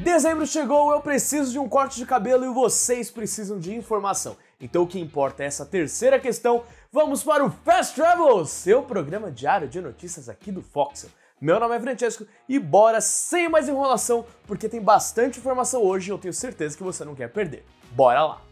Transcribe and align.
Dezembro 0.00 0.46
chegou, 0.46 0.92
eu 0.92 1.02
preciso 1.02 1.52
de 1.52 1.58
um 1.58 1.68
corte 1.68 1.98
de 1.98 2.06
cabelo 2.06 2.46
e 2.46 2.54
vocês 2.54 3.10
precisam 3.10 3.58
de 3.58 3.74
informação. 3.74 4.34
Então 4.58 4.84
o 4.84 4.86
que 4.86 4.98
importa 4.98 5.42
é 5.42 5.46
essa 5.46 5.66
terceira 5.66 6.18
questão. 6.18 6.64
Vamos 6.90 7.22
para 7.22 7.44
o 7.44 7.50
Fast 7.50 7.96
Travel, 7.96 8.46
seu 8.46 8.82
programa 8.82 9.30
diário 9.30 9.68
de 9.68 9.78
notícias 9.78 10.30
aqui 10.30 10.50
do 10.50 10.62
Foxel. 10.62 11.10
Meu 11.38 11.60
nome 11.60 11.76
é 11.76 11.80
Francesco 11.80 12.26
e 12.48 12.58
bora 12.58 12.98
sem 13.02 13.46
mais 13.50 13.68
enrolação, 13.68 14.24
porque 14.46 14.70
tem 14.70 14.80
bastante 14.80 15.38
informação 15.38 15.82
hoje 15.82 16.10
e 16.10 16.12
eu 16.12 16.18
tenho 16.18 16.32
certeza 16.32 16.78
que 16.78 16.82
você 16.82 17.04
não 17.04 17.14
quer 17.14 17.28
perder. 17.28 17.62
Bora 17.90 18.24
lá! 18.24 18.42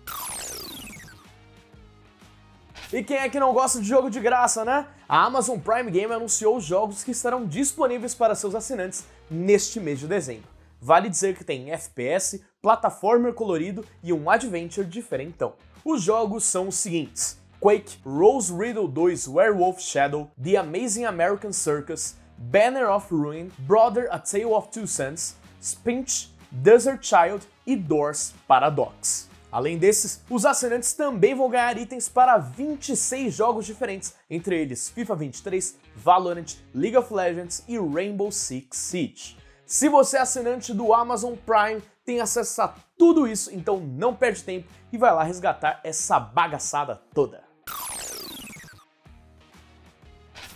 E 2.93 3.03
quem 3.03 3.17
é 3.17 3.29
que 3.30 3.41
não 3.41 3.55
gosta 3.55 3.80
de 3.80 3.89
jogo 3.89 4.11
de 4.11 4.21
graça, 4.21 4.67
né? 4.67 4.87
A 5.09 5.25
Amazon 5.25 5.59
Prime 5.59 5.91
Game 5.91 6.12
anunciou 6.12 6.59
os 6.59 6.65
jogos 6.65 7.03
que 7.03 7.11
estarão 7.11 7.46
disponíveis 7.46 8.15
para 8.15 8.35
seus 8.35 8.55
assinantes 8.55 9.07
neste 9.30 9.80
mês 9.80 9.99
de 9.99 10.07
dezembro. 10.07 10.58
Vale 10.81 11.09
dizer 11.09 11.37
que 11.37 11.45
tem 11.45 11.73
FPS, 11.73 12.41
plataforma 12.62 13.33
colorido 13.33 13.84
e 14.02 14.12
um 14.12 14.30
adventure 14.30 14.87
diferentão. 14.87 15.55
Os 15.85 16.02
jogos 16.02 16.45
são 16.45 16.69
os 16.69 16.77
seguintes: 16.77 17.39
Quake, 17.61 17.98
Rose 18.05 18.52
Riddle 18.52 18.87
2 18.87 19.27
Werewolf 19.27 19.80
Shadow, 19.80 20.30
The 20.43 20.57
Amazing 20.57 21.05
American 21.05 21.52
Circus, 21.52 22.15
Banner 22.37 22.88
of 22.88 23.12
Ruin, 23.12 23.51
Brother 23.59 24.09
A 24.12 24.19
Tale 24.19 24.47
of 24.47 24.69
Two 24.71 24.87
Sons, 24.87 25.37
Spinch, 25.61 26.33
Desert 26.51 27.05
Child 27.05 27.47
e 27.66 27.74
Doors 27.74 28.33
Paradox. 28.47 29.29
Além 29.51 29.79
desses, 29.79 30.23
os 30.29 30.45
assinantes 30.45 30.93
também 30.93 31.35
vão 31.35 31.49
ganhar 31.49 31.77
itens 31.79 32.09
para 32.09 32.37
26 32.37 33.35
jogos 33.35 33.66
diferentes, 33.66 34.15
entre 34.29 34.60
eles 34.60 34.91
FIFA 34.91 35.16
23, 35.16 35.77
Valorant, 35.97 36.57
League 36.74 36.97
of 36.97 37.13
Legends 37.13 37.65
e 37.66 37.79
Rainbow 37.79 38.30
Six 38.30 38.77
Siege. 38.77 39.37
Se 39.69 39.87
você 39.87 40.17
é 40.17 40.21
assinante 40.23 40.73
do 40.73 40.95
Amazon 40.95 41.35
Prime, 41.35 41.83
tem 42.03 42.23
acesso 42.23 42.63
a 42.63 42.75
tudo 42.97 43.29
isso, 43.29 43.55
então 43.55 43.79
não 43.79 44.15
perde 44.15 44.43
tempo 44.43 44.66
e 44.91 44.97
vai 44.97 45.13
lá 45.13 45.23
resgatar 45.23 45.83
essa 45.85 46.19
bagaçada 46.19 47.02
toda. 47.13 47.45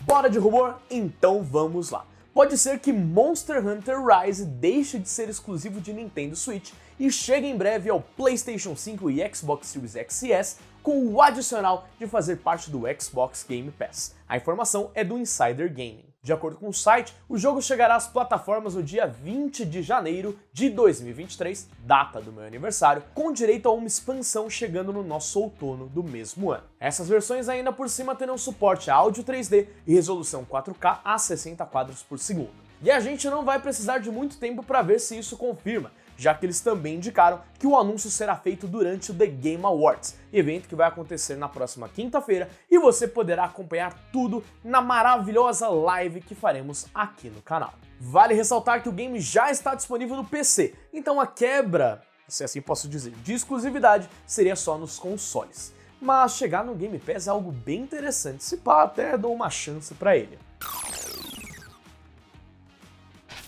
Bora 0.01 0.31
de 0.31 0.39
rumor? 0.39 0.79
Então 0.91 1.43
vamos 1.43 1.91
lá. 1.91 2.07
Pode 2.33 2.57
ser 2.57 2.79
que 2.79 2.91
Monster 2.91 3.63
Hunter 3.63 3.99
Rise 4.03 4.47
deixe 4.47 4.99
de 4.99 5.11
ser 5.11 5.29
exclusivo 5.29 5.79
de 5.79 5.93
Nintendo 5.93 6.35
Switch 6.35 6.73
e 6.99 7.11
chegue 7.11 7.47
em 7.47 7.57
breve 7.57 7.91
ao 7.91 8.01
PlayStation 8.01 8.75
5 8.75 9.11
e 9.11 9.35
Xbox 9.35 9.67
Series 9.67 9.95
X 9.95 10.23
e 10.23 10.33
S 10.33 10.57
com 10.83 11.07
o 11.07 11.21
adicional 11.21 11.87
de 11.99 12.07
fazer 12.07 12.37
parte 12.37 12.71
do 12.71 12.85
Xbox 12.99 13.45
Game 13.47 13.71
Pass. 13.73 14.15
A 14.27 14.39
informação 14.39 14.91
é 14.95 15.05
do 15.05 15.19
Insider 15.19 15.69
Gaming. 15.69 16.12
De 16.25 16.33
acordo 16.33 16.57
com 16.57 16.69
o 16.69 16.73
site, 16.73 17.13
o 17.29 17.37
jogo 17.37 17.61
chegará 17.61 17.97
às 17.97 18.07
plataformas 18.07 18.77
no 18.77 18.83
dia 18.85 19.09
20 19.09 19.67
de 19.67 19.83
janeiro 19.83 20.39
de 20.53 20.71
2023, 20.71 21.69
data 21.81 22.21
do 22.21 22.31
meu 22.31 22.45
aniversário, 22.45 23.03
com 23.13 23.33
direito 23.33 23.69
a 23.69 23.73
uma 23.73 23.89
expansão 23.89 24.49
chegando 24.49 24.93
no 24.93 25.03
nosso 25.03 25.41
outono 25.41 25.89
do 25.89 26.01
mesmo 26.01 26.53
ano. 26.53 26.63
Essas 26.79 27.09
versões 27.09 27.49
ainda 27.49 27.73
por 27.73 27.91
cima 27.91 28.15
terão 28.15 28.39
suporte 28.39 28.89
a 28.89 28.95
áudio 28.95 29.25
3D 29.25 29.67
e 29.85 29.93
resolução 29.93 30.45
4K 30.45 31.01
a 31.05 31.19
60 31.19 31.67
quadros 31.67 32.05
por 32.05 32.21
segundo. 32.21 32.55
E 32.81 32.89
a 32.89 33.01
gente 33.01 33.29
não 33.29 33.45
vai 33.45 33.59
precisar 33.59 33.99
de 33.99 34.09
muito 34.09 34.39
tempo 34.39 34.63
para 34.63 34.81
ver 34.81 35.01
se 35.01 35.19
isso 35.19 35.37
confirma, 35.37 35.91
já 36.23 36.33
que 36.33 36.47
eles 36.47 36.61
também 36.61 36.95
indicaram 36.95 37.41
que 37.59 37.67
o 37.67 37.77
anúncio 37.77 38.09
será 38.09 38.37
feito 38.37 38.69
durante 38.69 39.11
o 39.11 39.15
The 39.15 39.27
Game 39.27 39.65
Awards, 39.65 40.15
evento 40.33 40.69
que 40.69 40.77
vai 40.77 40.87
acontecer 40.87 41.35
na 41.35 41.49
próxima 41.49 41.89
quinta-feira 41.89 42.49
e 42.71 42.79
você 42.79 43.09
poderá 43.09 43.47
acompanhar 43.47 43.93
tudo 44.13 44.45
na 44.63 44.81
maravilhosa 44.81 45.69
live 45.69 46.21
que 46.21 46.37
faremos 46.37 46.87
aqui 46.95 47.29
no 47.29 47.43
canal. 47.43 47.75
Vale 47.99 48.35
ressaltar 48.35 48.85
que 48.85 48.89
o 48.89 48.93
game 48.93 49.19
já 49.19 49.51
está 49.51 49.75
disponível 49.75 50.15
no 50.15 50.25
PC, 50.25 50.77
então 50.93 51.21
a 51.21 51.27
quebra, 51.27 52.01
se 52.29 52.45
assim 52.45 52.63
posso 52.63 52.89
dizer, 52.89 53.11
de 53.25 53.33
exclusividade 53.33 54.09
seria 54.25 54.55
só 54.55 54.79
nos 54.79 55.01
consoles. 55.01 55.75
Mas 56.01 56.37
chegar 56.37 56.65
no 56.65 56.75
Game 56.77 57.01
Pass 57.01 57.27
é 57.27 57.31
algo 57.31 57.51
bem 57.51 57.81
interessante, 57.81 58.45
se 58.45 58.59
pá, 58.59 58.85
até 58.85 59.19
dou 59.19 59.35
uma 59.35 59.51
chance 59.51 59.93
para 59.95 60.17
ele. 60.17 60.39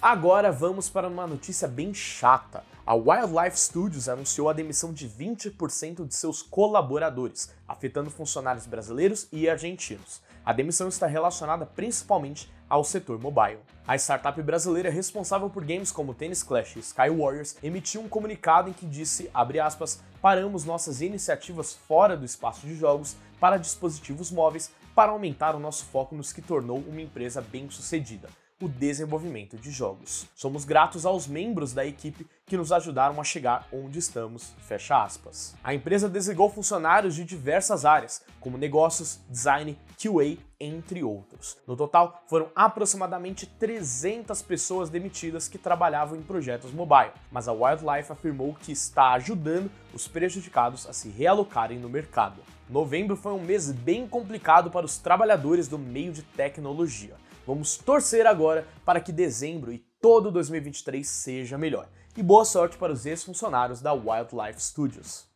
Agora 0.04 0.52
vamos 0.52 0.90
para 0.90 1.08
uma 1.08 1.26
notícia 1.26 1.66
bem 1.66 1.94
chata. 1.94 2.62
A 2.84 2.94
Wildlife 2.94 3.58
Studios 3.58 4.06
anunciou 4.06 4.50
a 4.50 4.52
demissão 4.52 4.92
de 4.92 5.08
20% 5.08 6.06
de 6.06 6.14
seus 6.14 6.42
colaboradores, 6.42 7.54
afetando 7.66 8.10
funcionários 8.10 8.66
brasileiros 8.66 9.26
e 9.32 9.48
argentinos. 9.48 10.20
A 10.44 10.52
demissão 10.52 10.88
está 10.88 11.06
relacionada 11.06 11.64
principalmente 11.64 12.52
ao 12.68 12.84
setor 12.84 13.18
mobile. 13.18 13.60
A 13.86 13.96
startup 13.96 14.42
brasileira 14.42 14.90
responsável 14.90 15.48
por 15.48 15.64
games 15.64 15.90
como 15.90 16.12
Tennis 16.12 16.42
Clash 16.42 16.76
e 16.76 16.80
Sky 16.80 17.08
Warriors 17.08 17.56
emitiu 17.62 18.02
um 18.02 18.08
comunicado 18.08 18.68
em 18.68 18.74
que 18.74 18.84
disse, 18.84 19.30
aspas, 19.32 20.02
paramos 20.20 20.66
nossas 20.66 21.00
iniciativas 21.00 21.72
fora 21.72 22.14
do 22.14 22.26
espaço 22.26 22.66
de 22.66 22.76
jogos 22.76 23.16
para 23.40 23.56
dispositivos 23.56 24.30
móveis 24.30 24.70
para 24.94 25.12
aumentar 25.12 25.54
o 25.54 25.58
nosso 25.58 25.86
foco 25.86 26.14
nos 26.14 26.30
que 26.30 26.42
tornou 26.42 26.76
uma 26.76 27.00
empresa 27.00 27.40
bem-sucedida 27.40 28.28
o 28.60 28.68
desenvolvimento 28.68 29.56
de 29.56 29.70
jogos. 29.70 30.26
Somos 30.34 30.64
gratos 30.64 31.04
aos 31.04 31.26
membros 31.26 31.72
da 31.72 31.84
equipe 31.84 32.26
que 32.46 32.56
nos 32.56 32.70
ajudaram 32.72 33.20
a 33.20 33.24
chegar 33.24 33.66
onde 33.72 33.98
estamos, 33.98 34.54
fecha 34.60 35.02
aspas. 35.02 35.54
A 35.62 35.74
empresa 35.74 36.08
desligou 36.08 36.48
funcionários 36.48 37.14
de 37.14 37.24
diversas 37.24 37.84
áreas, 37.84 38.22
como 38.38 38.58
negócios, 38.58 39.20
design, 39.28 39.78
QA, 39.98 40.38
entre 40.60 41.02
outros. 41.02 41.56
No 41.66 41.76
total, 41.76 42.22
foram 42.26 42.48
aproximadamente 42.54 43.46
300 43.46 44.40
pessoas 44.42 44.88
demitidas 44.88 45.48
que 45.48 45.58
trabalhavam 45.58 46.16
em 46.18 46.22
projetos 46.22 46.72
mobile, 46.72 47.12
mas 47.32 47.48
a 47.48 47.52
Wildlife 47.52 48.12
afirmou 48.12 48.54
que 48.54 48.72
está 48.72 49.12
ajudando 49.12 49.70
os 49.92 50.06
prejudicados 50.06 50.86
a 50.86 50.92
se 50.92 51.08
realocarem 51.08 51.78
no 51.78 51.88
mercado. 51.88 52.40
Novembro 52.68 53.16
foi 53.16 53.32
um 53.32 53.42
mês 53.42 53.70
bem 53.70 54.06
complicado 54.06 54.70
para 54.70 54.86
os 54.86 54.98
trabalhadores 54.98 55.68
do 55.68 55.78
meio 55.78 56.12
de 56.12 56.22
tecnologia. 56.22 57.14
Vamos 57.46 57.76
torcer 57.76 58.26
agora 58.26 58.66
para 58.84 59.00
que 59.00 59.12
dezembro 59.12 59.72
e 59.72 59.78
todo 60.00 60.30
2023 60.30 61.06
seja 61.06 61.58
melhor. 61.58 61.88
E 62.16 62.22
boa 62.22 62.44
sorte 62.44 62.78
para 62.78 62.92
os 62.92 63.04
ex-funcionários 63.04 63.82
da 63.82 63.92
Wildlife 63.92 64.62
Studios. 64.62 65.26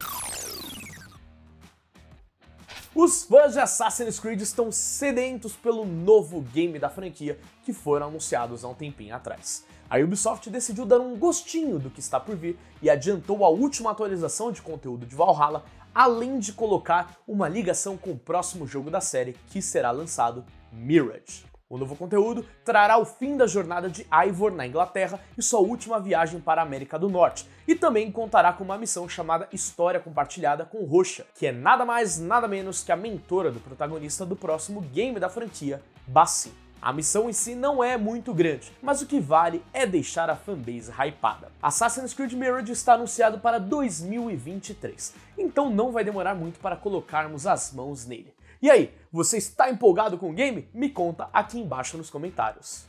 Os 2.94 3.24
fãs 3.24 3.52
de 3.52 3.60
Assassin's 3.60 4.18
Creed 4.18 4.40
estão 4.40 4.72
sedentos 4.72 5.52
pelo 5.54 5.84
novo 5.84 6.40
game 6.40 6.78
da 6.78 6.88
franquia 6.88 7.38
que 7.62 7.72
foram 7.72 8.08
anunciados 8.08 8.64
há 8.64 8.68
um 8.68 8.74
tempinho 8.74 9.14
atrás. 9.14 9.64
A 9.90 9.98
Ubisoft 9.98 10.48
decidiu 10.50 10.84
dar 10.84 11.00
um 11.00 11.16
gostinho 11.16 11.78
do 11.78 11.90
que 11.90 12.00
está 12.00 12.18
por 12.18 12.34
vir 12.36 12.58
e 12.82 12.90
adiantou 12.90 13.44
a 13.44 13.48
última 13.48 13.90
atualização 13.90 14.50
de 14.50 14.62
conteúdo 14.62 15.06
de 15.06 15.14
Valhalla, 15.14 15.64
além 15.94 16.38
de 16.38 16.52
colocar 16.52 17.16
uma 17.26 17.48
ligação 17.48 17.96
com 17.96 18.10
o 18.10 18.18
próximo 18.18 18.66
jogo 18.66 18.90
da 18.90 19.00
série 19.00 19.36
que 19.48 19.62
será 19.62 19.90
lançado, 19.90 20.44
Mirage. 20.72 21.47
O 21.70 21.76
novo 21.76 21.94
conteúdo 21.94 22.46
trará 22.64 22.96
o 22.96 23.04
fim 23.04 23.36
da 23.36 23.46
jornada 23.46 23.90
de 23.90 24.06
Ivor 24.26 24.52
na 24.52 24.66
Inglaterra 24.66 25.20
e 25.36 25.42
sua 25.42 25.60
última 25.60 26.00
viagem 26.00 26.40
para 26.40 26.62
a 26.62 26.64
América 26.64 26.98
do 26.98 27.10
Norte, 27.10 27.46
e 27.66 27.74
também 27.74 28.10
contará 28.10 28.54
com 28.54 28.64
uma 28.64 28.78
missão 28.78 29.06
chamada 29.06 29.46
História 29.52 30.00
Compartilhada 30.00 30.64
com 30.64 30.86
Roxa, 30.86 31.26
que 31.34 31.46
é 31.46 31.52
nada 31.52 31.84
mais 31.84 32.18
nada 32.18 32.48
menos 32.48 32.82
que 32.82 32.90
a 32.90 32.96
mentora 32.96 33.52
do 33.52 33.60
protagonista 33.60 34.24
do 34.24 34.34
próximo 34.34 34.80
game 34.80 35.20
da 35.20 35.28
franquia, 35.28 35.82
Bassi. 36.06 36.54
A 36.80 36.90
missão 36.90 37.28
em 37.28 37.34
si 37.34 37.54
não 37.54 37.84
é 37.84 37.98
muito 37.98 38.32
grande, 38.32 38.72
mas 38.80 39.02
o 39.02 39.06
que 39.06 39.20
vale 39.20 39.62
é 39.74 39.84
deixar 39.84 40.30
a 40.30 40.36
fanbase 40.36 40.90
hypada. 40.90 41.52
Assassin's 41.60 42.14
Creed 42.14 42.32
Mirage 42.32 42.72
está 42.72 42.94
anunciado 42.94 43.40
para 43.40 43.58
2023, 43.58 45.12
então 45.36 45.68
não 45.68 45.92
vai 45.92 46.02
demorar 46.02 46.34
muito 46.34 46.60
para 46.60 46.76
colocarmos 46.76 47.46
as 47.46 47.74
mãos 47.74 48.06
nele. 48.06 48.37
E 48.60 48.68
aí, 48.68 48.92
você 49.12 49.36
está 49.36 49.70
empolgado 49.70 50.18
com 50.18 50.30
o 50.30 50.32
game? 50.32 50.68
Me 50.74 50.88
conta 50.90 51.28
aqui 51.32 51.60
embaixo 51.60 51.96
nos 51.96 52.10
comentários. 52.10 52.86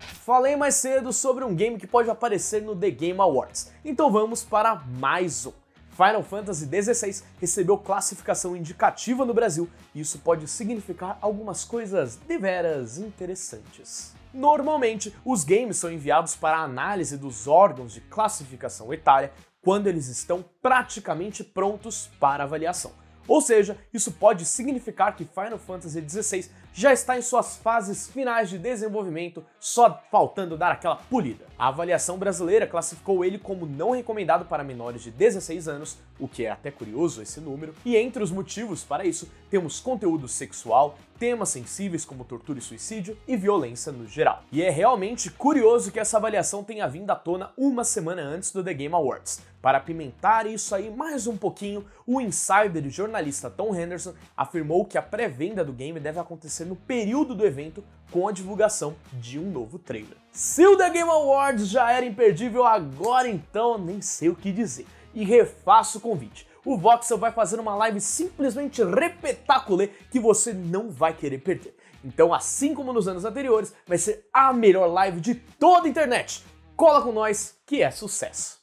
Falei 0.00 0.56
mais 0.56 0.74
cedo 0.74 1.12
sobre 1.12 1.44
um 1.44 1.54
game 1.54 1.78
que 1.78 1.86
pode 1.86 2.10
aparecer 2.10 2.62
no 2.62 2.74
The 2.74 2.90
Game 2.90 3.20
Awards, 3.20 3.70
então 3.84 4.10
vamos 4.10 4.42
para 4.42 4.74
mais 4.74 5.46
um. 5.46 5.52
Final 5.96 6.22
Fantasy 6.22 6.66
XVI 6.66 7.22
recebeu 7.40 7.78
classificação 7.78 8.56
indicativa 8.56 9.24
no 9.24 9.34
Brasil 9.34 9.68
e 9.94 10.00
isso 10.00 10.18
pode 10.18 10.48
significar 10.48 11.16
algumas 11.20 11.64
coisas 11.64 12.16
deveras 12.16 12.98
interessantes. 12.98 14.14
Normalmente, 14.32 15.14
os 15.24 15.44
games 15.44 15.76
são 15.76 15.92
enviados 15.92 16.34
para 16.34 16.58
análise 16.58 17.16
dos 17.16 17.46
órgãos 17.46 17.92
de 17.92 18.00
classificação 18.00 18.92
etária 18.92 19.32
quando 19.62 19.86
eles 19.86 20.08
estão 20.08 20.44
praticamente 20.62 21.44
prontos 21.44 22.10
para 22.18 22.44
avaliação. 22.44 22.92
Ou 23.28 23.40
seja, 23.40 23.78
isso 23.92 24.12
pode 24.12 24.44
significar 24.44 25.14
que 25.14 25.24
Final 25.24 25.58
Fantasy 25.58 26.04
XVI 26.08 26.50
já 26.72 26.92
está 26.92 27.18
em 27.18 27.22
suas 27.22 27.56
fases 27.56 28.08
finais 28.08 28.48
de 28.48 28.58
desenvolvimento, 28.58 29.44
só 29.58 30.02
faltando 30.10 30.56
dar 30.56 30.72
aquela 30.72 30.96
polida. 30.96 31.46
A 31.58 31.68
avaliação 31.68 32.18
brasileira 32.18 32.66
classificou 32.66 33.24
ele 33.24 33.38
como 33.38 33.66
não 33.66 33.90
recomendado 33.90 34.44
para 34.44 34.64
menores 34.64 35.02
de 35.02 35.10
16 35.10 35.68
anos 35.68 35.98
o 36.18 36.28
que 36.28 36.44
é 36.44 36.50
até 36.50 36.70
curioso 36.70 37.22
esse 37.22 37.40
número, 37.40 37.74
e 37.84 37.96
entre 37.96 38.22
os 38.22 38.30
motivos 38.30 38.84
para 38.84 39.04
isso 39.04 39.30
temos 39.50 39.80
conteúdo 39.80 40.28
sexual, 40.28 40.98
temas 41.18 41.48
sensíveis 41.48 42.04
como 42.04 42.24
tortura 42.24 42.58
e 42.58 42.62
suicídio 42.62 43.16
e 43.26 43.36
violência 43.36 43.90
no 43.90 44.06
geral. 44.06 44.42
E 44.52 44.62
é 44.62 44.70
realmente 44.70 45.30
curioso 45.30 45.90
que 45.90 45.98
essa 45.98 46.18
avaliação 46.18 46.62
tenha 46.62 46.86
vindo 46.86 47.10
à 47.10 47.16
tona 47.16 47.50
uma 47.56 47.84
semana 47.84 48.22
antes 48.22 48.52
do 48.52 48.62
The 48.62 48.74
Game 48.74 48.94
Awards. 48.94 49.42
Para 49.60 49.76
apimentar 49.76 50.46
isso 50.46 50.74
aí 50.74 50.90
mais 50.90 51.26
um 51.26 51.36
pouquinho, 51.36 51.84
o 52.06 52.20
insider 52.20 52.86
e 52.86 52.90
jornalista 52.90 53.50
Tom 53.50 53.74
Henderson 53.74 54.14
afirmou 54.34 54.86
que 54.86 54.96
a 54.96 55.02
pré-venda 55.02 55.62
do 55.62 55.72
game 55.72 56.00
deve 56.00 56.18
acontecer 56.18 56.59
no 56.64 56.76
período 56.76 57.34
do 57.34 57.46
evento 57.46 57.82
com 58.10 58.26
a 58.26 58.32
divulgação 58.32 58.96
de 59.12 59.38
um 59.38 59.50
novo 59.50 59.78
trailer. 59.78 60.16
Se 60.32 60.66
o 60.66 60.76
The 60.76 60.90
Game 60.90 61.10
Awards 61.10 61.68
já 61.68 61.92
era 61.92 62.04
imperdível, 62.04 62.64
agora 62.64 63.28
então 63.28 63.78
nem 63.78 64.00
sei 64.00 64.28
o 64.28 64.34
que 64.34 64.52
dizer. 64.52 64.86
E 65.14 65.24
refaço 65.24 65.98
o 65.98 66.00
convite 66.00 66.50
o 66.64 66.76
Voxel 66.76 67.18
vai 67.18 67.32
fazer 67.32 67.58
uma 67.58 67.74
live 67.74 68.00
simplesmente 68.00 68.82
repetaculê 68.82 69.88
que 70.10 70.20
você 70.20 70.52
não 70.52 70.90
vai 70.90 71.14
querer 71.14 71.38
perder. 71.38 71.76
Então, 72.04 72.32
assim 72.32 72.74
como 72.74 72.92
nos 72.92 73.08
anos 73.08 73.24
anteriores, 73.24 73.74
vai 73.86 73.98
ser 73.98 74.26
a 74.32 74.52
melhor 74.52 74.86
live 74.86 75.20
de 75.20 75.34
toda 75.34 75.86
a 75.86 75.90
internet. 75.90 76.44
Cola 76.76 77.02
com 77.02 77.12
nós, 77.12 77.56
que 77.66 77.82
é 77.82 77.90
sucesso! 77.90 78.58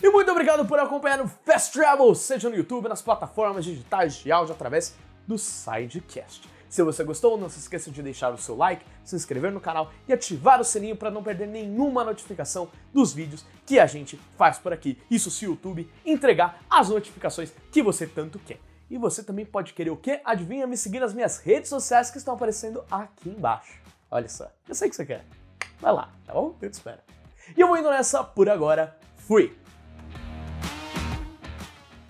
E 0.00 0.08
muito 0.10 0.30
obrigado 0.30 0.64
por 0.64 0.78
acompanhar 0.78 1.20
o 1.20 1.26
Fast 1.26 1.72
Travel, 1.72 2.14
seja 2.14 2.48
no 2.48 2.54
YouTube, 2.54 2.88
nas 2.88 3.02
plataformas 3.02 3.64
digitais 3.64 4.14
de 4.14 4.30
áudio 4.30 4.54
através 4.54 4.94
do 5.26 5.36
Sidecast. 5.36 6.48
Se 6.68 6.82
você 6.82 7.02
gostou, 7.02 7.36
não 7.36 7.48
se 7.48 7.58
esqueça 7.58 7.90
de 7.90 8.00
deixar 8.00 8.32
o 8.32 8.38
seu 8.38 8.54
like, 8.54 8.84
se 9.02 9.16
inscrever 9.16 9.50
no 9.50 9.60
canal 9.60 9.90
e 10.06 10.12
ativar 10.12 10.60
o 10.60 10.64
sininho 10.64 10.94
para 10.94 11.10
não 11.10 11.22
perder 11.22 11.48
nenhuma 11.48 12.04
notificação 12.04 12.68
dos 12.92 13.12
vídeos 13.12 13.44
que 13.66 13.80
a 13.80 13.86
gente 13.86 14.20
faz 14.36 14.58
por 14.58 14.72
aqui. 14.72 15.00
Isso 15.10 15.30
se 15.30 15.46
o 15.46 15.50
YouTube 15.50 15.90
entregar 16.06 16.62
as 16.70 16.90
notificações 16.90 17.52
que 17.72 17.82
você 17.82 18.06
tanto 18.06 18.38
quer. 18.38 18.60
E 18.90 18.96
você 18.96 19.22
também 19.22 19.44
pode 19.44 19.72
querer 19.72 19.90
o 19.90 19.96
quê? 19.96 20.20
Adivinha 20.24 20.66
me 20.66 20.76
seguir 20.76 21.00
nas 21.00 21.12
minhas 21.12 21.38
redes 21.38 21.70
sociais 21.70 22.10
que 22.10 22.18
estão 22.18 22.34
aparecendo 22.34 22.84
aqui 22.90 23.30
embaixo. 23.30 23.80
Olha 24.10 24.28
só, 24.28 24.48
eu 24.68 24.74
sei 24.74 24.88
que 24.88 24.96
você 24.96 25.04
quer. 25.04 25.24
Vai 25.80 25.92
lá, 25.92 26.12
tá 26.24 26.34
bom? 26.34 26.56
Eu 26.62 26.70
te 26.70 26.74
espero. 26.74 26.98
E 27.56 27.60
eu 27.60 27.66
vou 27.66 27.76
indo 27.76 27.90
nessa 27.90 28.22
por 28.22 28.48
agora. 28.48 28.96
Fui! 29.16 29.67